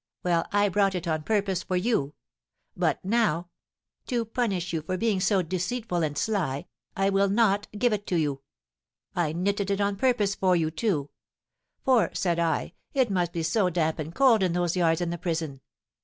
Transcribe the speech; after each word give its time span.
Well, 0.23 0.47
I 0.51 0.67
brought 0.67 0.95
it 0.95 1.07
on 1.07 1.21
purpose 1.21 1.61
for 1.61 1.75
you. 1.77 2.15
But 2.75 3.05
now 3.05 3.49
to 4.07 4.25
punish 4.25 4.73
you 4.73 4.81
for 4.81 4.97
being 4.97 5.19
so 5.19 5.43
deceitful 5.43 6.01
and 6.01 6.17
sly 6.17 6.65
I 6.97 7.11
will 7.11 7.29
not 7.29 7.67
give 7.77 7.93
it 7.93 8.07
to 8.07 8.15
you. 8.15 8.41
I 9.15 9.31
knitted 9.31 9.69
it 9.69 9.79
on 9.79 9.97
purpose 9.97 10.33
for 10.33 10.55
you, 10.55 10.71
too; 10.71 11.11
for, 11.85 12.09
said 12.15 12.39
I, 12.39 12.73
it 12.95 13.11
must 13.11 13.31
be 13.31 13.43
so 13.43 13.69
damp 13.69 13.99
and 13.99 14.11
cold 14.15 14.41
in 14.41 14.53
those 14.53 14.75
yards 14.75 15.01
in 15.01 15.11
the 15.11 15.19
prison. 15.19 15.61